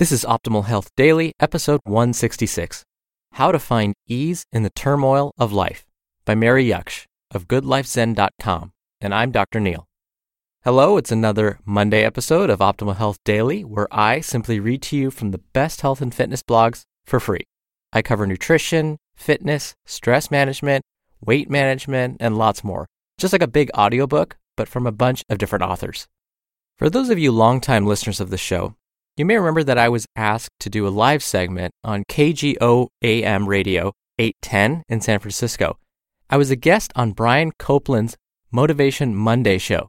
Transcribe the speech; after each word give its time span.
This 0.00 0.12
is 0.12 0.24
Optimal 0.24 0.64
Health 0.64 0.88
Daily, 0.96 1.34
episode 1.40 1.82
166 1.84 2.84
How 3.32 3.52
to 3.52 3.58
Find 3.58 3.92
Ease 4.06 4.46
in 4.50 4.62
the 4.62 4.70
Turmoil 4.70 5.30
of 5.36 5.52
Life 5.52 5.84
by 6.24 6.34
Mary 6.34 6.64
Jaksch 6.64 7.04
of 7.32 7.46
GoodLifeZen.com. 7.46 8.72
And 9.02 9.14
I'm 9.14 9.30
Dr. 9.30 9.60
Neil. 9.60 9.84
Hello, 10.64 10.96
it's 10.96 11.12
another 11.12 11.58
Monday 11.66 12.02
episode 12.02 12.48
of 12.48 12.60
Optimal 12.60 12.96
Health 12.96 13.18
Daily 13.26 13.62
where 13.62 13.88
I 13.90 14.22
simply 14.22 14.58
read 14.58 14.80
to 14.84 14.96
you 14.96 15.10
from 15.10 15.32
the 15.32 15.42
best 15.52 15.82
health 15.82 16.00
and 16.00 16.14
fitness 16.14 16.42
blogs 16.42 16.84
for 17.04 17.20
free. 17.20 17.44
I 17.92 18.00
cover 18.00 18.26
nutrition, 18.26 18.96
fitness, 19.14 19.74
stress 19.84 20.30
management, 20.30 20.82
weight 21.22 21.50
management, 21.50 22.16
and 22.20 22.38
lots 22.38 22.64
more. 22.64 22.86
Just 23.18 23.34
like 23.34 23.42
a 23.42 23.46
big 23.46 23.70
audiobook, 23.76 24.38
but 24.56 24.66
from 24.66 24.86
a 24.86 24.92
bunch 24.92 25.24
of 25.28 25.36
different 25.36 25.64
authors. 25.64 26.06
For 26.78 26.88
those 26.88 27.10
of 27.10 27.18
you 27.18 27.32
longtime 27.32 27.84
listeners 27.84 28.20
of 28.20 28.30
the 28.30 28.38
show, 28.38 28.76
you 29.16 29.24
may 29.26 29.36
remember 29.36 29.62
that 29.64 29.78
I 29.78 29.88
was 29.88 30.06
asked 30.16 30.58
to 30.60 30.70
do 30.70 30.86
a 30.86 30.88
live 30.88 31.22
segment 31.22 31.74
on 31.84 32.04
KGO 32.04 32.88
AM 33.02 33.48
radio 33.48 33.92
810 34.18 34.82
in 34.88 35.00
San 35.00 35.18
Francisco. 35.18 35.78
I 36.28 36.36
was 36.36 36.50
a 36.50 36.56
guest 36.56 36.92
on 36.94 37.12
Brian 37.12 37.52
Copeland's 37.58 38.16
Motivation 38.50 39.14
Monday 39.14 39.58
show. 39.58 39.88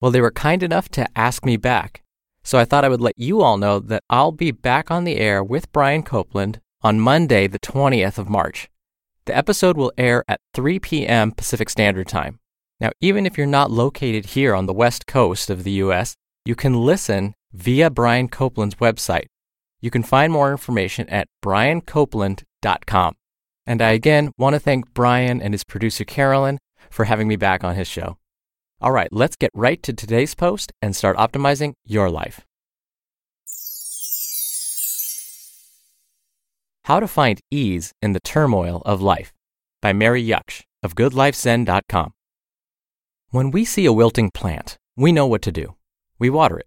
Well, 0.00 0.10
they 0.10 0.20
were 0.20 0.30
kind 0.30 0.62
enough 0.62 0.88
to 0.90 1.06
ask 1.16 1.44
me 1.44 1.56
back. 1.56 2.02
So 2.42 2.58
I 2.58 2.64
thought 2.64 2.84
I 2.84 2.88
would 2.88 3.00
let 3.00 3.18
you 3.18 3.42
all 3.42 3.56
know 3.56 3.78
that 3.78 4.02
I'll 4.10 4.32
be 4.32 4.50
back 4.50 4.90
on 4.90 5.04
the 5.04 5.16
air 5.16 5.42
with 5.42 5.72
Brian 5.72 6.02
Copeland 6.02 6.60
on 6.82 7.00
Monday, 7.00 7.46
the 7.46 7.58
20th 7.58 8.18
of 8.18 8.28
March. 8.28 8.68
The 9.26 9.36
episode 9.36 9.76
will 9.76 9.92
air 9.96 10.24
at 10.28 10.40
3 10.52 10.78
p.m. 10.78 11.32
Pacific 11.32 11.70
Standard 11.70 12.08
Time. 12.08 12.40
Now, 12.80 12.90
even 13.00 13.24
if 13.24 13.38
you're 13.38 13.46
not 13.46 13.70
located 13.70 14.26
here 14.26 14.54
on 14.54 14.66
the 14.66 14.74
west 14.74 15.06
coast 15.06 15.48
of 15.48 15.64
the 15.64 15.70
U.S., 15.72 16.16
you 16.44 16.54
can 16.54 16.74
listen 16.74 17.34
via 17.54 17.88
Brian 17.88 18.28
Copeland's 18.28 18.74
website. 18.76 19.26
You 19.80 19.90
can 19.90 20.02
find 20.02 20.32
more 20.32 20.50
information 20.50 21.08
at 21.08 21.28
briancopeland.com. 21.42 23.14
And 23.66 23.80
I 23.80 23.92
again 23.92 24.32
want 24.36 24.54
to 24.54 24.60
thank 24.60 24.92
Brian 24.92 25.40
and 25.40 25.54
his 25.54 25.64
producer 25.64 26.04
Carolyn 26.04 26.58
for 26.90 27.04
having 27.04 27.28
me 27.28 27.36
back 27.36 27.64
on 27.64 27.76
his 27.76 27.88
show. 27.88 28.18
All 28.80 28.92
right, 28.92 29.08
let's 29.10 29.36
get 29.36 29.50
right 29.54 29.82
to 29.82 29.92
today's 29.92 30.34
post 30.34 30.72
and 30.82 30.94
start 30.94 31.16
optimizing 31.16 31.74
your 31.86 32.10
life. 32.10 32.44
How 36.84 37.00
to 37.00 37.08
Find 37.08 37.40
Ease 37.50 37.92
in 38.02 38.12
the 38.12 38.20
Turmoil 38.20 38.82
of 38.84 39.00
Life 39.00 39.32
by 39.80 39.94
Mary 39.94 40.22
Jaksch 40.22 40.64
of 40.82 40.94
GoodLifeZen.com. 40.94 42.12
When 43.30 43.50
we 43.50 43.64
see 43.64 43.86
a 43.86 43.92
wilting 43.92 44.30
plant, 44.30 44.76
we 44.94 45.10
know 45.10 45.26
what 45.26 45.40
to 45.42 45.52
do. 45.52 45.76
We 46.18 46.28
water 46.28 46.58
it. 46.58 46.66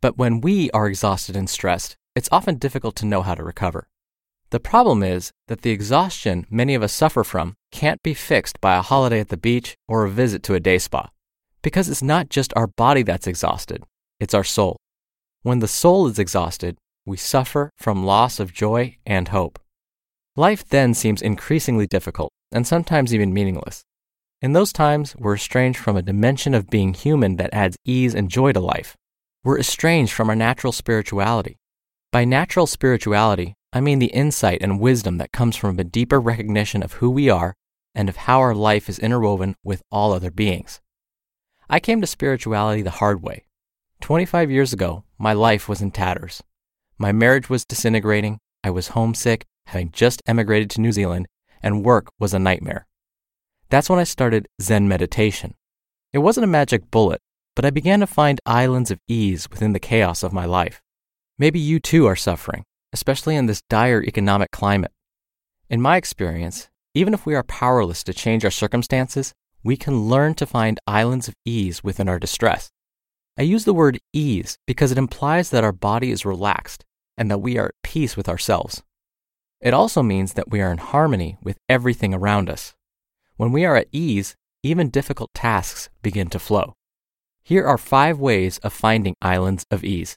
But 0.00 0.18
when 0.18 0.40
we 0.40 0.70
are 0.72 0.86
exhausted 0.86 1.36
and 1.36 1.48
stressed, 1.48 1.96
it's 2.14 2.28
often 2.32 2.56
difficult 2.56 2.96
to 2.96 3.06
know 3.06 3.22
how 3.22 3.34
to 3.34 3.42
recover. 3.42 3.88
The 4.50 4.60
problem 4.60 5.02
is 5.02 5.32
that 5.48 5.62
the 5.62 5.70
exhaustion 5.70 6.46
many 6.48 6.74
of 6.74 6.82
us 6.82 6.92
suffer 6.92 7.24
from 7.24 7.54
can't 7.72 8.02
be 8.02 8.14
fixed 8.14 8.60
by 8.60 8.76
a 8.76 8.82
holiday 8.82 9.20
at 9.20 9.28
the 9.28 9.36
beach 9.36 9.74
or 9.88 10.04
a 10.04 10.10
visit 10.10 10.42
to 10.44 10.54
a 10.54 10.60
day 10.60 10.78
spa. 10.78 11.08
Because 11.62 11.88
it's 11.88 12.02
not 12.02 12.28
just 12.28 12.52
our 12.54 12.68
body 12.68 13.02
that's 13.02 13.26
exhausted, 13.26 13.82
it's 14.20 14.34
our 14.34 14.44
soul. 14.44 14.76
When 15.42 15.58
the 15.58 15.68
soul 15.68 16.06
is 16.06 16.18
exhausted, 16.18 16.78
we 17.04 17.16
suffer 17.16 17.70
from 17.76 18.04
loss 18.04 18.38
of 18.38 18.52
joy 18.52 18.96
and 19.04 19.28
hope. 19.28 19.58
Life 20.36 20.68
then 20.68 20.94
seems 20.94 21.22
increasingly 21.22 21.86
difficult 21.86 22.30
and 22.52 22.66
sometimes 22.66 23.12
even 23.12 23.34
meaningless. 23.34 23.82
In 24.42 24.52
those 24.52 24.72
times, 24.72 25.16
we're 25.16 25.34
estranged 25.34 25.78
from 25.78 25.96
a 25.96 26.02
dimension 26.02 26.54
of 26.54 26.68
being 26.70 26.94
human 26.94 27.36
that 27.36 27.52
adds 27.52 27.76
ease 27.84 28.14
and 28.14 28.30
joy 28.30 28.52
to 28.52 28.60
life. 28.60 28.96
We're 29.46 29.60
estranged 29.60 30.12
from 30.12 30.28
our 30.28 30.34
natural 30.34 30.72
spirituality. 30.72 31.60
By 32.10 32.24
natural 32.24 32.66
spirituality, 32.66 33.54
I 33.72 33.80
mean 33.80 34.00
the 34.00 34.06
insight 34.06 34.60
and 34.60 34.80
wisdom 34.80 35.18
that 35.18 35.30
comes 35.30 35.54
from 35.54 35.78
a 35.78 35.84
deeper 35.84 36.20
recognition 36.20 36.82
of 36.82 36.94
who 36.94 37.08
we 37.08 37.30
are 37.30 37.54
and 37.94 38.08
of 38.08 38.16
how 38.16 38.40
our 38.40 38.56
life 38.56 38.88
is 38.88 38.98
interwoven 38.98 39.54
with 39.62 39.84
all 39.88 40.12
other 40.12 40.32
beings. 40.32 40.80
I 41.70 41.78
came 41.78 42.00
to 42.00 42.08
spirituality 42.08 42.82
the 42.82 42.98
hard 42.98 43.22
way. 43.22 43.44
25 44.00 44.50
years 44.50 44.72
ago, 44.72 45.04
my 45.16 45.32
life 45.32 45.68
was 45.68 45.80
in 45.80 45.92
tatters. 45.92 46.42
My 46.98 47.12
marriage 47.12 47.48
was 47.48 47.64
disintegrating, 47.64 48.40
I 48.64 48.70
was 48.70 48.88
homesick, 48.88 49.44
having 49.66 49.92
just 49.92 50.22
emigrated 50.26 50.70
to 50.70 50.80
New 50.80 50.90
Zealand, 50.90 51.28
and 51.62 51.84
work 51.84 52.08
was 52.18 52.34
a 52.34 52.40
nightmare. 52.40 52.88
That's 53.70 53.88
when 53.88 54.00
I 54.00 54.04
started 54.04 54.48
Zen 54.60 54.88
meditation. 54.88 55.54
It 56.12 56.18
wasn't 56.18 56.42
a 56.42 56.48
magic 56.48 56.90
bullet, 56.90 57.20
but 57.56 57.64
I 57.64 57.70
began 57.70 58.00
to 58.00 58.06
find 58.06 58.38
islands 58.46 58.92
of 58.92 59.00
ease 59.08 59.50
within 59.50 59.72
the 59.72 59.80
chaos 59.80 60.22
of 60.22 60.32
my 60.32 60.44
life. 60.44 60.82
Maybe 61.38 61.58
you 61.58 61.80
too 61.80 62.06
are 62.06 62.14
suffering, 62.14 62.64
especially 62.92 63.34
in 63.34 63.46
this 63.46 63.62
dire 63.68 64.04
economic 64.04 64.52
climate. 64.52 64.92
In 65.68 65.80
my 65.80 65.96
experience, 65.96 66.68
even 66.94 67.14
if 67.14 67.26
we 67.26 67.34
are 67.34 67.42
powerless 67.42 68.04
to 68.04 68.14
change 68.14 68.44
our 68.44 68.50
circumstances, 68.50 69.32
we 69.64 69.76
can 69.76 70.08
learn 70.08 70.34
to 70.34 70.46
find 70.46 70.78
islands 70.86 71.28
of 71.28 71.34
ease 71.44 71.82
within 71.82 72.08
our 72.08 72.18
distress. 72.18 72.70
I 73.38 73.42
use 73.42 73.64
the 73.64 73.74
word 73.74 73.98
ease 74.12 74.58
because 74.66 74.92
it 74.92 74.98
implies 74.98 75.50
that 75.50 75.64
our 75.64 75.72
body 75.72 76.10
is 76.10 76.24
relaxed 76.24 76.84
and 77.18 77.30
that 77.30 77.38
we 77.38 77.58
are 77.58 77.66
at 77.66 77.82
peace 77.82 78.16
with 78.16 78.28
ourselves. 78.28 78.82
It 79.60 79.74
also 79.74 80.02
means 80.02 80.34
that 80.34 80.50
we 80.50 80.60
are 80.60 80.70
in 80.70 80.78
harmony 80.78 81.38
with 81.42 81.58
everything 81.68 82.14
around 82.14 82.48
us. 82.48 82.74
When 83.36 83.50
we 83.50 83.64
are 83.64 83.76
at 83.76 83.88
ease, 83.92 84.36
even 84.62 84.90
difficult 84.90 85.32
tasks 85.34 85.88
begin 86.02 86.28
to 86.28 86.38
flow. 86.38 86.75
Here 87.46 87.64
are 87.64 87.78
five 87.78 88.18
ways 88.18 88.58
of 88.64 88.72
finding 88.72 89.14
islands 89.22 89.64
of 89.70 89.84
ease. 89.84 90.16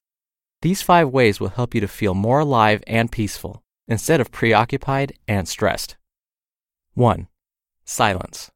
These 0.63 0.81
five 0.81 1.09
ways 1.09 1.39
will 1.39 1.49
help 1.49 1.75
you 1.75 1.81
to 1.81 1.87
feel 1.87 2.15
more 2.15 2.39
alive 2.39 2.83
and 2.87 3.11
peaceful 3.11 3.61
instead 3.87 4.19
of 4.19 4.31
preoccupied 4.31 5.13
and 5.27 5.47
stressed. 5.47 5.95
1. 6.95 7.27
Silence. 7.85 8.49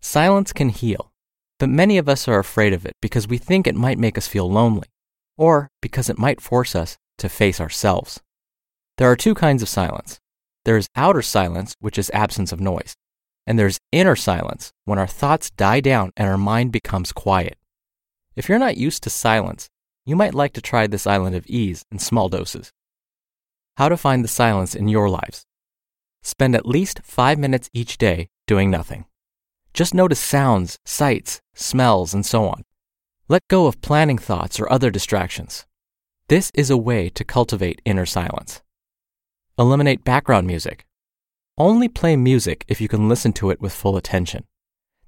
Silence 0.00 0.54
can 0.54 0.70
heal, 0.70 1.12
but 1.58 1.68
many 1.68 1.98
of 1.98 2.08
us 2.08 2.26
are 2.26 2.38
afraid 2.38 2.72
of 2.72 2.86
it 2.86 2.94
because 3.02 3.28
we 3.28 3.36
think 3.36 3.66
it 3.66 3.74
might 3.74 3.98
make 3.98 4.16
us 4.16 4.26
feel 4.26 4.50
lonely, 4.50 4.88
or 5.36 5.68
because 5.82 6.08
it 6.08 6.18
might 6.18 6.40
force 6.40 6.74
us 6.74 6.96
to 7.18 7.28
face 7.28 7.60
ourselves. 7.60 8.22
There 8.96 9.10
are 9.10 9.16
two 9.16 9.34
kinds 9.34 9.60
of 9.60 9.68
silence. 9.68 10.18
There 10.64 10.78
is 10.78 10.88
outer 10.96 11.20
silence, 11.20 11.76
which 11.78 11.98
is 11.98 12.10
absence 12.14 12.52
of 12.52 12.60
noise, 12.60 12.94
and 13.46 13.58
there's 13.58 13.80
inner 13.92 14.16
silence, 14.16 14.72
when 14.86 14.98
our 14.98 15.06
thoughts 15.06 15.50
die 15.50 15.80
down 15.80 16.10
and 16.16 16.26
our 16.26 16.38
mind 16.38 16.72
becomes 16.72 17.12
quiet. 17.12 17.58
If 18.34 18.48
you're 18.48 18.58
not 18.58 18.76
used 18.76 19.02
to 19.02 19.10
silence, 19.10 19.68
you 20.06 20.16
might 20.16 20.34
like 20.34 20.52
to 20.54 20.60
try 20.60 20.86
this 20.86 21.06
island 21.06 21.36
of 21.36 21.46
ease 21.46 21.84
in 21.92 21.98
small 21.98 22.28
doses. 22.28 22.72
How 23.76 23.88
to 23.88 23.96
find 23.96 24.24
the 24.24 24.28
silence 24.28 24.74
in 24.74 24.88
your 24.88 25.08
lives. 25.08 25.44
Spend 26.22 26.54
at 26.54 26.66
least 26.66 27.00
five 27.02 27.38
minutes 27.38 27.68
each 27.72 27.98
day 27.98 28.28
doing 28.46 28.70
nothing. 28.70 29.04
Just 29.74 29.94
notice 29.94 30.20
sounds, 30.20 30.78
sights, 30.84 31.40
smells, 31.54 32.14
and 32.14 32.24
so 32.24 32.46
on. 32.46 32.64
Let 33.28 33.48
go 33.48 33.66
of 33.66 33.80
planning 33.80 34.18
thoughts 34.18 34.60
or 34.60 34.70
other 34.70 34.90
distractions. 34.90 35.66
This 36.28 36.50
is 36.54 36.70
a 36.70 36.76
way 36.76 37.08
to 37.10 37.24
cultivate 37.24 37.82
inner 37.84 38.06
silence. 38.06 38.62
Eliminate 39.58 40.04
background 40.04 40.46
music. 40.46 40.86
Only 41.58 41.88
play 41.88 42.16
music 42.16 42.64
if 42.68 42.80
you 42.80 42.88
can 42.88 43.08
listen 43.08 43.32
to 43.34 43.50
it 43.50 43.60
with 43.60 43.72
full 43.72 43.96
attention. 43.96 44.44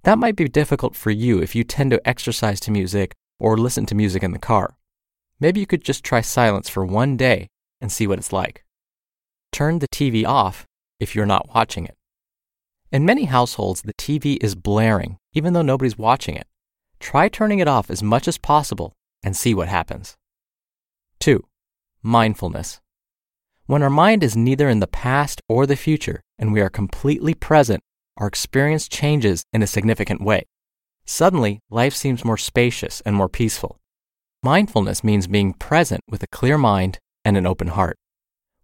That 0.04 0.18
might 0.18 0.36
be 0.36 0.48
difficult 0.48 0.94
for 0.94 1.10
you 1.10 1.40
if 1.40 1.54
you 1.54 1.64
tend 1.64 1.90
to 1.90 2.08
exercise 2.08 2.60
to 2.60 2.70
music 2.70 3.14
or 3.40 3.56
listen 3.56 3.86
to 3.86 3.94
music 3.94 4.22
in 4.22 4.32
the 4.32 4.38
car. 4.38 4.76
maybe 5.40 5.60
you 5.60 5.66
could 5.66 5.82
just 5.82 6.04
try 6.04 6.20
silence 6.20 6.68
for 6.68 6.84
one 6.84 7.16
day 7.16 7.48
and 7.80 7.90
see 7.90 8.06
what 8.06 8.18
it's 8.18 8.32
like. 8.32 8.64
Turn 9.50 9.78
the 9.78 9.88
TV 9.88 10.26
off 10.26 10.66
if 11.00 11.14
you're 11.14 11.26
not 11.26 11.54
watching 11.54 11.84
it. 11.86 11.96
In 12.92 13.04
many 13.04 13.24
households, 13.24 13.82
the 13.82 13.94
TV 13.94 14.36
is 14.42 14.54
blaring, 14.54 15.16
even 15.32 15.54
though 15.54 15.62
nobody's 15.62 15.98
watching 15.98 16.36
it. 16.36 16.46
Try 17.00 17.28
turning 17.28 17.58
it 17.58 17.68
off 17.68 17.90
as 17.90 18.02
much 18.02 18.28
as 18.28 18.38
possible 18.38 18.92
and 19.22 19.34
see 19.36 19.54
what 19.54 19.68
happens. 19.68 20.16
2. 21.20 21.42
Mindfulness. 22.02 22.80
When 23.66 23.82
our 23.82 23.90
mind 23.90 24.22
is 24.22 24.36
neither 24.36 24.68
in 24.68 24.80
the 24.80 24.86
past 24.86 25.40
or 25.48 25.66
the 25.66 25.76
future 25.76 26.20
and 26.38 26.52
we 26.52 26.60
are 26.60 26.70
completely 26.70 27.34
present, 27.34 27.82
our 28.16 28.26
experience 28.26 28.88
changes 28.88 29.44
in 29.52 29.62
a 29.62 29.66
significant 29.66 30.20
way. 30.20 30.44
Suddenly, 31.04 31.60
life 31.70 31.94
seems 31.94 32.24
more 32.24 32.38
spacious 32.38 33.02
and 33.02 33.14
more 33.14 33.28
peaceful. 33.28 33.78
Mindfulness 34.42 35.02
means 35.02 35.26
being 35.26 35.54
present 35.54 36.02
with 36.08 36.22
a 36.22 36.28
clear 36.28 36.58
mind 36.58 36.98
and 37.24 37.36
an 37.36 37.46
open 37.46 37.68
heart. 37.68 37.96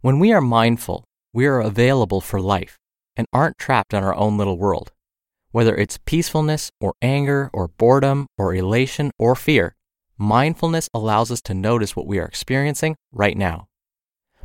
When 0.01 0.19
we 0.19 0.33
are 0.33 0.41
mindful, 0.41 1.05
we 1.33 1.47
are 1.47 1.61
available 1.61 2.21
for 2.21 2.41
life 2.41 2.79
and 3.17 3.27
aren't 3.33 3.59
trapped 3.59 3.93
in 3.93 4.03
our 4.03 4.15
own 4.15 4.37
little 4.39 4.59
world. 4.59 4.93
Whether 5.53 5.75
it's 5.75 5.99
peacefulness 6.05 6.71
or 6.81 6.95
anger 7.03 7.51
or 7.53 7.69
boredom 7.69 8.27
or 8.39 8.55
elation 8.55 9.11
or 9.19 9.35
fear, 9.35 9.75
mindfulness 10.17 10.89
allows 10.95 11.31
us 11.31 11.41
to 11.43 11.55
notice 11.55 11.97
what 11.97 12.07
we 12.07 12.19
are 12.19 12.27
experiencing 12.27 12.97
right 13.13 13.37
now. 13.37 13.67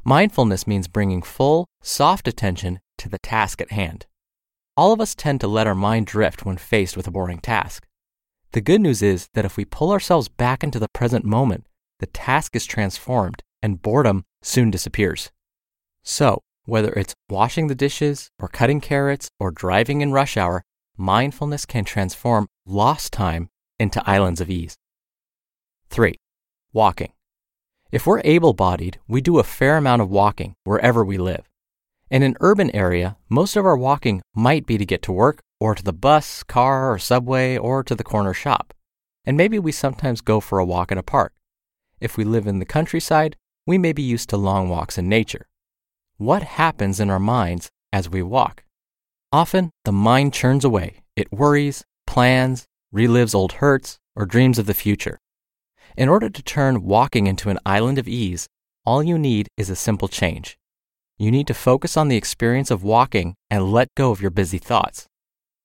Mindfulness 0.03 0.67
means 0.67 0.87
bringing 0.87 1.21
full, 1.21 1.67
soft 1.81 2.27
attention 2.27 2.79
to 2.97 3.09
the 3.09 3.19
task 3.19 3.61
at 3.61 3.71
hand. 3.71 4.05
All 4.77 4.91
of 4.91 4.99
us 4.99 5.15
tend 5.15 5.39
to 5.39 5.47
let 5.47 5.67
our 5.67 5.75
mind 5.75 6.05
drift 6.07 6.45
when 6.45 6.57
faced 6.57 6.97
with 6.97 7.07
a 7.07 7.11
boring 7.11 7.39
task. 7.39 7.87
The 8.51 8.59
good 8.59 8.81
news 8.81 9.01
is 9.01 9.29
that 9.33 9.45
if 9.45 9.55
we 9.55 9.63
pull 9.63 9.91
ourselves 9.91 10.27
back 10.27 10.63
into 10.63 10.79
the 10.79 10.89
present 10.89 11.23
moment, 11.23 11.65
the 11.99 12.07
task 12.07 12.55
is 12.57 12.65
transformed 12.65 13.41
and 13.63 13.81
boredom 13.81 14.25
soon 14.41 14.71
disappears. 14.71 15.31
So, 16.03 16.41
whether 16.65 16.91
it's 16.93 17.13
washing 17.29 17.67
the 17.67 17.75
dishes 17.75 18.29
or 18.37 18.49
cutting 18.49 18.81
carrots 18.81 19.29
or 19.39 19.49
driving 19.49 20.01
in 20.01 20.11
rush 20.11 20.35
hour, 20.35 20.63
mindfulness 20.97 21.65
can 21.65 21.85
transform 21.85 22.47
lost 22.65 23.13
time 23.13 23.47
into 23.79 24.07
islands 24.09 24.41
of 24.41 24.49
ease. 24.49 24.75
3. 25.89 26.15
Walking. 26.73 27.13
If 27.91 28.05
we're 28.05 28.21
able 28.25 28.53
bodied, 28.53 28.99
we 29.07 29.21
do 29.21 29.39
a 29.39 29.43
fair 29.43 29.77
amount 29.77 30.01
of 30.01 30.09
walking 30.09 30.55
wherever 30.65 31.05
we 31.05 31.17
live. 31.17 31.49
In 32.11 32.21
an 32.21 32.35
urban 32.39 32.69
area, 32.75 33.17
most 33.29 33.55
of 33.55 33.65
our 33.65 33.75
walking 33.75 34.21
might 34.35 34.67
be 34.67 34.77
to 34.77 34.85
get 34.85 35.01
to 35.03 35.11
work 35.11 35.39
or 35.59 35.73
to 35.73 35.81
the 35.81 35.91
bus, 35.91 36.43
car, 36.43 36.91
or 36.91 36.99
subway, 36.99 37.57
or 37.57 37.83
to 37.83 37.95
the 37.95 38.03
corner 38.03 38.33
shop. 38.33 38.75
And 39.25 39.35
maybe 39.35 39.57
we 39.57 39.71
sometimes 39.71 40.21
go 40.21 40.39
for 40.39 40.59
a 40.59 40.65
walk 40.65 40.91
in 40.91 40.99
a 40.99 41.03
park. 41.03 41.33
If 41.99 42.15
we 42.15 42.23
live 42.23 42.45
in 42.45 42.59
the 42.59 42.65
countryside, 42.65 43.35
we 43.65 43.79
may 43.79 43.91
be 43.91 44.03
used 44.03 44.29
to 44.29 44.37
long 44.37 44.69
walks 44.69 44.99
in 44.99 45.09
nature. 45.09 45.47
What 46.17 46.43
happens 46.43 46.99
in 46.99 47.09
our 47.09 47.19
minds 47.19 47.69
as 47.91 48.07
we 48.07 48.21
walk? 48.21 48.63
Often, 49.31 49.71
the 49.83 49.91
mind 49.91 50.33
churns 50.33 50.63
away. 50.63 51.01
It 51.15 51.31
worries, 51.31 51.83
plans, 52.05 52.65
relives 52.93 53.33
old 53.33 53.53
hurts, 53.53 53.97
or 54.15 54.27
dreams 54.27 54.59
of 54.59 54.67
the 54.67 54.75
future. 54.75 55.17
In 55.97 56.07
order 56.07 56.29
to 56.29 56.43
turn 56.43 56.83
walking 56.83 57.25
into 57.25 57.49
an 57.49 57.57
island 57.65 57.97
of 57.97 58.07
ease, 58.07 58.45
all 58.85 59.01
you 59.01 59.17
need 59.17 59.47
is 59.57 59.71
a 59.71 59.75
simple 59.75 60.07
change. 60.07 60.55
You 61.17 61.31
need 61.31 61.47
to 61.47 61.53
focus 61.53 61.95
on 61.95 62.09
the 62.09 62.17
experience 62.17 62.69
of 62.69 62.83
walking 62.83 63.35
and 63.49 63.71
let 63.71 63.87
go 63.95 64.11
of 64.11 64.21
your 64.21 64.31
busy 64.31 64.57
thoughts. 64.57 65.07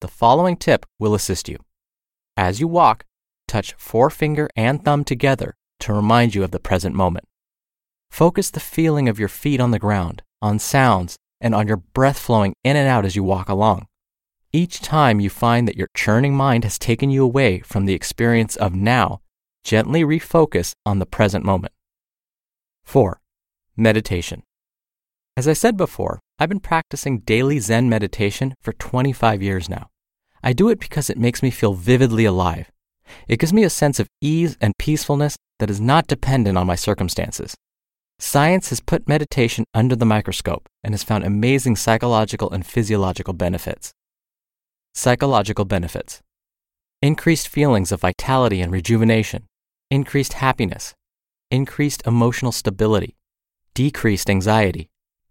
The 0.01 0.07
following 0.07 0.57
tip 0.57 0.87
will 1.01 1.13
assist 1.13 1.49
you. 1.49 1.59
As 2.37 2.61
you 2.61 2.69
walk, 2.69 3.05
touch 3.49 3.73
forefinger 3.73 4.49
and 4.55 4.85
thumb 4.85 5.03
together 5.03 5.57
to 5.81 5.93
remind 5.93 6.37
you 6.37 6.45
of 6.45 6.53
the 6.53 6.61
present 6.61 6.95
moment. 6.95 7.27
Focus 8.11 8.51
the 8.51 8.61
feeling 8.61 9.09
of 9.09 9.19
your 9.19 9.29
feet 9.29 9.61
on 9.61 9.73
the 9.73 9.79
ground, 9.81 10.23
on 10.41 10.61
sounds, 10.61 11.17
and 11.41 11.53
on 11.53 11.67
your 11.67 11.79
breath 11.79 12.19
flowing 12.19 12.55
in 12.63 12.77
and 12.77 12.89
out 12.89 13.05
as 13.05 13.17
you 13.17 13.25
walk 13.25 13.49
along. 13.49 13.89
Each 14.53 14.81
time 14.81 15.19
you 15.19 15.31
find 15.31 15.67
that 15.67 15.77
your 15.77 15.89
churning 15.95 16.35
mind 16.35 16.63
has 16.63 16.79
taken 16.79 17.11
you 17.11 17.25
away 17.25 17.59
from 17.61 17.87
the 17.87 17.95
experience 17.95 18.55
of 18.55 18.75
now, 18.75 19.21
gently 19.65 20.03
refocus 20.03 20.75
on 20.87 21.01
the 21.01 21.07
present 21.07 21.45
moment. 21.45 21.73
4. 22.85 23.21
Meditation. 23.77 24.43
As 25.41 25.49
I 25.49 25.55
said 25.55 25.79
before, 25.79 26.21
I've 26.39 26.51
been 26.51 26.61
practicing 26.61 27.21
daily 27.21 27.61
Zen 27.61 27.89
meditation 27.89 28.53
for 28.61 28.75
25 28.75 29.41
years 29.41 29.71
now. 29.71 29.89
I 30.43 30.53
do 30.53 30.69
it 30.69 30.79
because 30.79 31.09
it 31.09 31.17
makes 31.17 31.43
me 31.43 31.51
feel 31.51 31.73
vividly 31.73 32.27
alive. 32.27 32.71
It 33.27 33.39
gives 33.39 33.51
me 33.51 33.65
a 33.65 33.71
sense 33.71 33.99
of 33.99 34.11
ease 34.21 34.59
and 34.61 34.77
peacefulness 34.77 35.39
that 35.59 35.71
is 35.71 35.81
not 35.81 36.09
dependent 36.09 36.59
on 36.59 36.67
my 36.67 36.75
circumstances. 36.75 37.55
Science 38.19 38.69
has 38.69 38.81
put 38.81 39.09
meditation 39.09 39.65
under 39.73 39.97
the 39.97 40.05
microscope 40.05 40.69
and 40.85 40.93
has 40.93 41.03
found 41.03 41.25
amazing 41.25 41.75
psychological 41.75 42.51
and 42.51 42.67
physiological 42.67 43.33
benefits. 43.33 43.93
Psychological 44.93 45.65
benefits 45.65 46.21
increased 47.01 47.49
feelings 47.49 47.93
of 47.93 48.03
vitality 48.03 48.61
and 48.61 48.71
rejuvenation, 48.71 49.47
increased 49.91 50.35
happiness, 50.35 50.93
increased 51.51 52.07
emotional 52.07 52.53
stability, 52.53 53.17
decreased 53.73 54.29
anxiety, 54.29 54.91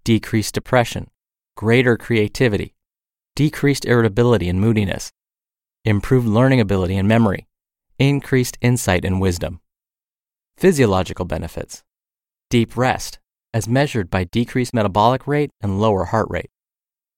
decreased 0.09 0.55
depression, 0.55 1.07
greater 1.55 1.95
creativity, 1.95 2.73
decreased 3.35 3.85
irritability 3.85 4.49
and 4.49 4.59
moodiness, 4.59 5.11
improved 5.85 6.25
learning 6.25 6.59
ability 6.59 6.97
and 6.97 7.07
memory, 7.07 7.45
increased 7.99 8.57
insight 8.59 9.05
and 9.05 9.21
wisdom. 9.21 9.59
Physiological 10.57 11.25
benefits 11.25 11.83
deep 12.49 12.75
rest, 12.75 13.19
as 13.53 13.67
measured 13.67 14.09
by 14.09 14.23
decreased 14.23 14.73
metabolic 14.73 15.27
rate 15.27 15.51
and 15.61 15.79
lower 15.79 16.05
heart 16.05 16.25
rate, 16.31 16.49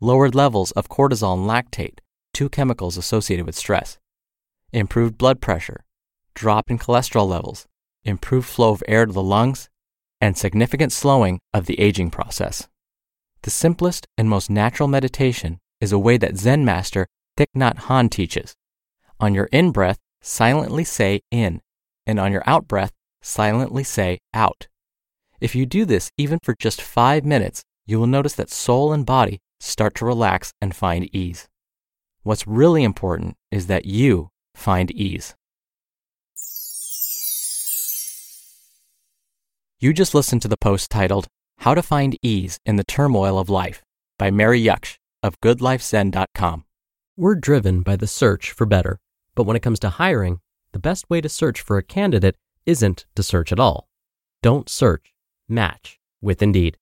lowered 0.02 0.36
levels 0.36 0.72
of 0.72 0.90
cortisol 0.90 1.36
and 1.36 1.50
lactate, 1.50 2.00
two 2.34 2.50
chemicals 2.50 2.98
associated 2.98 3.46
with 3.46 3.56
stress, 3.56 4.00
improved 4.74 5.18
blood 5.18 5.40
pressure, 5.40 5.86
drop 6.34 6.70
in 6.70 6.78
cholesterol 6.78 7.26
levels, 7.26 7.68
improved 8.04 8.50
flow 8.50 8.72
of 8.72 8.84
air 8.86 9.06
to 9.06 9.14
the 9.14 9.24
lungs, 9.24 9.70
and 10.20 10.38
significant 10.38 10.92
slowing 10.92 11.40
of 11.54 11.68
the 11.68 11.80
aging 11.80 12.12
process. 12.12 12.68
The 13.44 13.50
simplest 13.50 14.06
and 14.20 14.30
most 14.30 14.52
natural 14.52 14.88
meditation 14.88 15.60
is 15.80 15.92
a 15.92 15.98
way 15.98 16.18
that 16.18 16.38
Zen 16.38 16.64
master 16.64 17.08
Thich 17.38 17.48
Nhat 17.58 17.78
Hanh 17.88 18.12
teaches. 18.12 18.54
On 19.20 19.34
your 19.34 19.46
in 19.52 19.72
breath, 19.72 19.98
silently 20.22 20.84
say 20.84 21.22
in, 21.32 21.60
and 22.06 22.20
on 22.20 22.32
your 22.32 22.44
out 22.46 22.68
breath, 22.68 22.92
silently 23.24 23.84
say 23.84 24.20
out. 24.32 24.68
If 25.40 25.56
you 25.56 25.66
do 25.66 25.86
this 25.86 26.12
even 26.18 26.38
for 26.44 26.56
just 26.60 26.84
five 26.84 27.26
minutes, 27.26 27.64
you 27.88 28.00
will 28.00 28.06
notice 28.06 28.34
that 28.34 28.52
soul 28.52 28.94
and 28.94 29.08
body 29.08 29.40
start 29.60 29.96
to 29.96 30.06
relax 30.06 30.54
and 30.62 30.76
find 30.76 31.10
ease. 31.16 31.48
What's 32.22 32.46
really 32.46 32.84
important 32.84 33.38
is 33.50 33.66
that 33.66 33.86
you 33.86 34.30
find 34.54 34.92
ease. 34.92 35.34
You 39.80 39.94
just 39.94 40.14
listened 40.14 40.44
to 40.44 40.48
the 40.48 40.58
post 40.58 40.92
titled 40.92 41.28
how 41.62 41.76
to 41.76 41.84
Find 41.84 42.18
Ease 42.24 42.60
in 42.66 42.78
the 42.78 42.84
Turmoil 42.84 43.38
of 43.38 43.48
Life 43.48 43.84
by 44.18 44.32
Mary 44.32 44.64
Jaksch 44.64 44.98
of 45.22 45.40
GoodLifeZen.com. 45.42 46.66
We're 47.16 47.36
driven 47.36 47.84
by 47.84 47.98
the 47.98 48.08
search 48.08 48.50
for 48.50 48.66
better, 48.66 49.00
but 49.36 49.44
when 49.44 49.56
it 49.56 49.62
comes 49.62 49.80
to 49.82 49.90
hiring, 49.90 50.40
the 50.72 50.80
best 50.80 51.08
way 51.08 51.22
to 51.22 51.30
search 51.30 51.62
for 51.62 51.78
a 51.78 51.84
candidate 51.84 52.36
isn't 52.66 53.06
to 53.14 53.22
search 53.22 53.52
at 53.52 53.60
all. 53.60 53.88
Don't 54.42 54.70
search, 54.70 55.14
match 55.48 56.00
with 56.20 56.42
Indeed. 56.42 56.78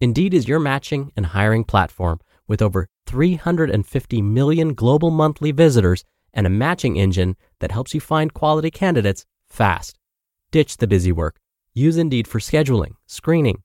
Indeed 0.00 0.34
is 0.34 0.46
your 0.46 0.60
matching 0.60 1.10
and 1.16 1.26
hiring 1.26 1.64
platform 1.64 2.20
with 2.46 2.62
over 2.62 2.86
350 3.08 4.22
million 4.22 4.74
global 4.74 5.10
monthly 5.10 5.50
visitors 5.50 6.04
and 6.32 6.46
a 6.46 6.50
matching 6.50 6.94
engine 6.94 7.34
that 7.58 7.72
helps 7.72 7.92
you 7.92 8.00
find 8.00 8.32
quality 8.32 8.70
candidates 8.70 9.26
fast. 9.48 9.98
Ditch 10.52 10.76
the 10.76 10.86
busy 10.86 11.10
work. 11.10 11.40
Use 11.74 11.96
Indeed 11.96 12.28
for 12.28 12.38
scheduling, 12.38 12.92
screening, 13.08 13.64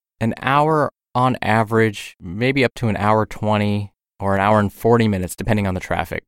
an 0.21 0.35
hour 0.41 0.91
on 1.15 1.35
average, 1.41 2.15
maybe 2.21 2.63
up 2.63 2.73
to 2.75 2.87
an 2.87 2.95
hour 2.95 3.25
20 3.25 3.91
or 4.19 4.35
an 4.35 4.39
hour 4.39 4.59
and 4.59 4.71
40 4.71 5.07
minutes, 5.07 5.35
depending 5.35 5.67
on 5.67 5.73
the 5.73 5.79
traffic. 5.79 6.23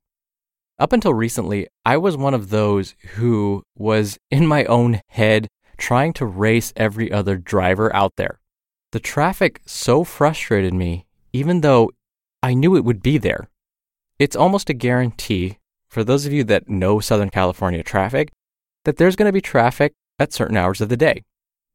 Up 0.80 0.92
until 0.92 1.14
recently, 1.14 1.68
I 1.86 1.98
was 1.98 2.18
one 2.18 2.34
of 2.34 2.50
those 2.50 2.96
who 3.14 3.64
was 3.78 4.18
in 4.32 4.48
my 4.48 4.66
own 4.66 5.00
head 5.08 5.48
trying 5.78 6.12
to 6.14 6.26
race 6.26 6.74
every 6.76 7.12
other 7.12 7.38
driver 7.38 7.96
out 7.96 8.14
there. 8.18 8.40
The 8.92 9.00
traffic 9.00 9.62
so 9.66 10.04
frustrated 10.04 10.74
me, 10.74 11.06
even 11.32 11.62
though 11.62 11.92
I 12.42 12.56
knew 12.56 12.76
it 12.76 12.84
would 12.84 13.04
be 13.04 13.20
there. 13.20 13.48
It's 14.18 14.36
almost 14.36 14.70
a 14.70 14.74
guarantee, 14.74 15.60
for 15.88 16.04
those 16.04 16.26
of 16.26 16.34
you 16.34 16.44
that 16.46 16.68
know 16.68 17.00
Southern 17.00 17.30
California 17.30 17.84
traffic, 17.84 18.32
that 18.86 18.98
there's 18.98 19.16
going 19.16 19.30
to 19.30 19.34
be 19.34 19.42
traffic 19.42 19.94
at 20.18 20.34
certain 20.34 20.58
hours 20.58 20.82
of 20.82 20.90
the 20.90 20.98
day. 20.98 21.24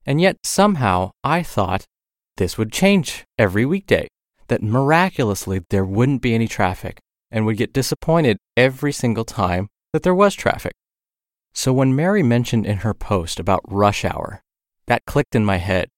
And 0.04 0.20
yet, 0.20 0.38
somehow, 0.42 1.12
I 1.22 1.42
thought 1.42 1.86
this 2.38 2.56
would 2.58 2.72
change 2.72 3.24
every 3.38 3.64
weekday, 3.66 4.08
that 4.48 4.62
miraculously 4.62 5.60
there 5.70 5.84
wouldn't 5.84 6.22
be 6.22 6.34
any 6.34 6.48
traffic, 6.48 6.98
and 7.30 7.44
would 7.44 7.58
get 7.58 7.72
disappointed 7.72 8.38
every 8.56 8.92
single 8.92 9.24
time 9.24 9.68
that 9.92 10.02
there 10.02 10.14
was 10.14 10.34
traffic. 10.34 10.72
So 11.52 11.72
when 11.72 11.94
Mary 11.94 12.22
mentioned 12.22 12.66
in 12.66 12.78
her 12.78 12.94
post 12.94 13.38
about 13.38 13.60
rush 13.68 14.04
hour, 14.04 14.42
that 14.86 15.04
clicked 15.06 15.34
in 15.34 15.44
my 15.44 15.58
head 15.58 15.88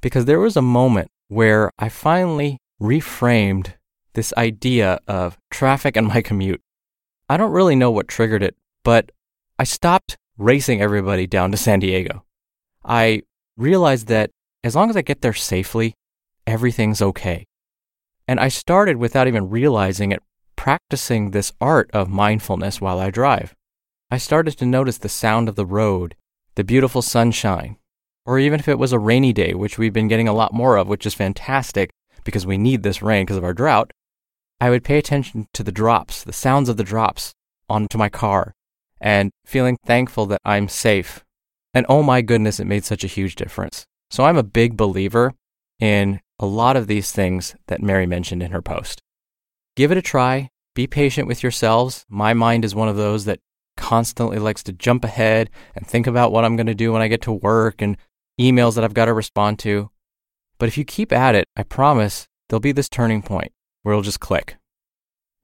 because 0.00 0.24
there 0.24 0.40
was 0.40 0.56
a 0.56 0.62
moment 0.62 1.10
where 1.28 1.70
I 1.78 1.88
finally 1.88 2.58
reframed 2.80 3.74
this 4.14 4.32
idea 4.36 4.98
of 5.06 5.36
traffic 5.50 5.96
and 5.96 6.08
my 6.08 6.22
commute. 6.22 6.62
I 7.28 7.36
don't 7.36 7.52
really 7.52 7.76
know 7.76 7.90
what 7.90 8.08
triggered 8.08 8.42
it, 8.42 8.56
but 8.82 9.10
I 9.58 9.64
stopped 9.64 10.16
racing 10.38 10.80
everybody 10.80 11.26
down 11.26 11.50
to 11.50 11.56
San 11.56 11.80
Diego. 11.80 12.24
I 12.84 13.22
realized 13.56 14.08
that 14.08 14.30
as 14.62 14.76
long 14.76 14.90
as 14.90 14.96
I 14.96 15.02
get 15.02 15.20
there 15.20 15.32
safely, 15.32 15.94
everything's 16.46 17.02
okay. 17.02 17.46
And 18.26 18.38
I 18.38 18.48
started 18.48 18.96
without 18.96 19.26
even 19.26 19.50
realizing 19.50 20.12
it, 20.12 20.22
practicing 20.56 21.30
this 21.30 21.52
art 21.60 21.90
of 21.92 22.08
mindfulness 22.08 22.80
while 22.80 22.98
I 22.98 23.10
drive. 23.10 23.54
I 24.10 24.18
started 24.18 24.58
to 24.58 24.66
notice 24.66 24.98
the 24.98 25.08
sound 25.08 25.48
of 25.48 25.56
the 25.56 25.66
road, 25.66 26.14
the 26.54 26.64
beautiful 26.64 27.02
sunshine, 27.02 27.76
or 28.26 28.38
even 28.38 28.60
if 28.60 28.68
it 28.68 28.78
was 28.78 28.92
a 28.92 28.98
rainy 28.98 29.32
day, 29.32 29.54
which 29.54 29.78
we've 29.78 29.92
been 29.92 30.08
getting 30.08 30.28
a 30.28 30.32
lot 30.32 30.52
more 30.52 30.76
of, 30.76 30.88
which 30.88 31.06
is 31.06 31.14
fantastic 31.14 31.90
because 32.24 32.46
we 32.46 32.58
need 32.58 32.82
this 32.82 33.02
rain 33.02 33.24
because 33.24 33.36
of 33.36 33.44
our 33.44 33.54
drought. 33.54 33.92
I 34.60 34.70
would 34.70 34.84
pay 34.84 34.98
attention 34.98 35.46
to 35.54 35.62
the 35.62 35.72
drops, 35.72 36.22
the 36.22 36.32
sounds 36.32 36.68
of 36.68 36.76
the 36.76 36.84
drops 36.84 37.32
onto 37.68 37.96
my 37.96 38.08
car, 38.08 38.52
and 39.00 39.30
feeling 39.46 39.78
thankful 39.86 40.26
that 40.26 40.40
I'm 40.44 40.68
safe 40.68 41.24
and 41.72 41.86
oh 41.88 42.02
my 42.02 42.20
goodness, 42.22 42.58
it 42.58 42.66
made 42.66 42.84
such 42.84 43.04
a 43.04 43.08
huge 43.08 43.36
difference. 43.36 43.86
So 44.10 44.24
I'm 44.24 44.36
a 44.36 44.42
big 44.42 44.76
believer 44.76 45.34
in 45.78 46.20
a 46.38 46.46
lot 46.46 46.76
of 46.76 46.86
these 46.86 47.12
things 47.12 47.54
that 47.68 47.82
Mary 47.82 48.06
mentioned 48.06 48.42
in 48.42 48.50
her 48.50 48.62
post. 48.62 49.00
Give 49.76 49.92
it 49.92 49.98
a 49.98 50.02
try. 50.02 50.50
Be 50.74 50.86
patient 50.86 51.28
with 51.28 51.42
yourselves. 51.42 52.04
My 52.08 52.34
mind 52.34 52.64
is 52.64 52.74
one 52.74 52.88
of 52.88 52.96
those 52.96 53.24
that 53.26 53.40
constantly 53.76 54.38
likes 54.38 54.62
to 54.64 54.72
jump 54.72 55.04
ahead 55.04 55.50
and 55.74 55.86
think 55.86 56.06
about 56.06 56.32
what 56.32 56.44
I'm 56.44 56.56
going 56.56 56.66
to 56.66 56.74
do 56.74 56.92
when 56.92 57.02
I 57.02 57.08
get 57.08 57.22
to 57.22 57.32
work 57.32 57.80
and 57.80 57.96
emails 58.40 58.74
that 58.74 58.84
I've 58.84 58.94
got 58.94 59.06
to 59.06 59.14
respond 59.14 59.58
to. 59.60 59.90
But 60.58 60.68
if 60.68 60.76
you 60.76 60.84
keep 60.84 61.12
at 61.12 61.34
it, 61.34 61.46
I 61.56 61.62
promise 61.62 62.28
there'll 62.48 62.60
be 62.60 62.72
this 62.72 62.88
turning 62.88 63.22
point 63.22 63.52
where 63.82 63.92
it'll 63.92 64.02
just 64.02 64.20
click. 64.20 64.56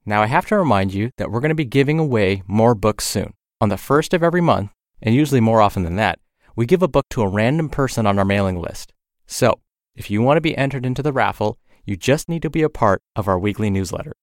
Now, 0.05 0.21
I 0.21 0.27
have 0.27 0.45
to 0.47 0.57
remind 0.57 0.93
you 0.93 1.11
that 1.17 1.31
we're 1.31 1.41
going 1.41 1.49
to 1.49 1.55
be 1.55 1.65
giving 1.65 1.99
away 1.99 2.43
more 2.47 2.75
books 2.75 3.05
soon. 3.05 3.33
On 3.59 3.69
the 3.69 3.77
first 3.77 4.13
of 4.13 4.23
every 4.23 4.41
month, 4.41 4.71
and 5.01 5.15
usually 5.15 5.41
more 5.41 5.61
often 5.61 5.83
than 5.83 5.95
that, 5.95 6.19
we 6.57 6.65
give 6.65 6.81
a 6.81 6.87
book 6.87 7.05
to 7.11 7.21
a 7.21 7.27
random 7.27 7.69
person 7.69 8.07
on 8.07 8.17
our 8.17 8.25
mailing 8.25 8.59
list. 8.59 8.91
So, 9.27 9.61
if 9.95 10.09
you 10.09 10.23
want 10.23 10.37
to 10.37 10.41
be 10.41 10.57
entered 10.57 10.85
into 10.85 11.03
the 11.03 11.13
raffle, 11.13 11.59
you 11.85 11.95
just 11.95 12.27
need 12.27 12.41
to 12.41 12.49
be 12.49 12.63
a 12.63 12.69
part 12.69 13.01
of 13.15 13.27
our 13.27 13.37
weekly 13.37 13.69
newsletter. 13.69 14.13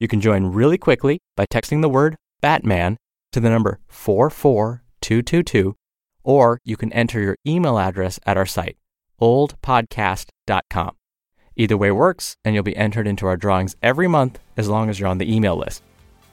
You 0.00 0.08
can 0.08 0.20
join 0.20 0.46
really 0.46 0.78
quickly 0.78 1.20
by 1.36 1.44
texting 1.46 1.82
the 1.82 1.90
word 1.90 2.16
Batman 2.40 2.96
to 3.32 3.40
the 3.40 3.50
number 3.50 3.78
44222, 3.88 5.76
or 6.24 6.58
you 6.64 6.76
can 6.78 6.92
enter 6.94 7.20
your 7.20 7.36
email 7.46 7.78
address 7.78 8.18
at 8.24 8.38
our 8.38 8.46
site, 8.46 8.78
oldpodcast.com. 9.20 10.96
Either 11.56 11.76
way 11.76 11.90
works, 11.90 12.36
and 12.42 12.54
you'll 12.54 12.64
be 12.64 12.76
entered 12.76 13.06
into 13.06 13.26
our 13.26 13.36
drawings 13.36 13.76
every 13.82 14.08
month 14.08 14.38
as 14.56 14.66
long 14.66 14.88
as 14.88 14.98
you're 14.98 15.10
on 15.10 15.18
the 15.18 15.30
email 15.30 15.56
list. 15.56 15.82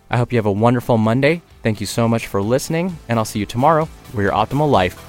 I 0.10 0.16
hope 0.16 0.32
you 0.32 0.38
have 0.38 0.46
a 0.46 0.52
wonderful 0.52 0.98
Monday. 0.98 1.42
Thank 1.64 1.82
you 1.82 1.86
so 1.86 2.08
much 2.08 2.28
for 2.28 2.42
listening, 2.42 2.98
and 3.10 3.20
I'll 3.20 3.26
see 3.26 3.40
you 3.40 3.46
tomorrow 3.46 3.86
where 4.14 4.24
your 4.24 4.34
optimal 4.34 4.72
life 4.72 5.09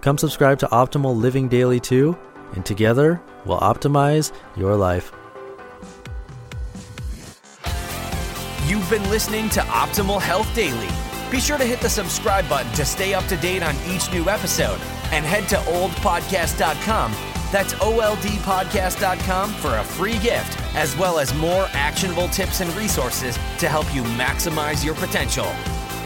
come 0.00 0.18
subscribe 0.18 0.58
to 0.60 0.66
Optimal 0.66 1.16
Living 1.16 1.48
Daily 1.48 1.80
too, 1.80 2.16
and 2.54 2.64
together 2.64 3.20
we'll 3.44 3.60
optimize 3.60 4.32
your 4.56 4.76
life. 4.76 5.12
You've 8.66 8.88
been 8.88 9.08
listening 9.10 9.48
to 9.50 9.60
Optimal 9.60 10.20
Health 10.20 10.52
Daily. 10.54 10.88
Be 11.30 11.40
sure 11.40 11.58
to 11.58 11.64
hit 11.64 11.80
the 11.80 11.88
subscribe 11.88 12.48
button 12.48 12.72
to 12.72 12.84
stay 12.84 13.14
up 13.14 13.24
to 13.26 13.36
date 13.36 13.62
on 13.62 13.76
each 13.88 14.12
new 14.12 14.28
episode 14.28 14.80
and 15.12 15.24
head 15.24 15.48
to 15.48 15.56
oldpodcast.com 15.56 17.14
that's 17.50 17.74
OLDpodcast.com 17.74 19.50
for 19.54 19.76
a 19.76 19.84
free 19.84 20.18
gift, 20.18 20.56
as 20.74 20.96
well 20.96 21.18
as 21.18 21.34
more 21.34 21.66
actionable 21.72 22.28
tips 22.28 22.60
and 22.60 22.72
resources 22.76 23.36
to 23.58 23.68
help 23.68 23.92
you 23.94 24.02
maximize 24.02 24.84
your 24.84 24.94
potential. 24.94 25.46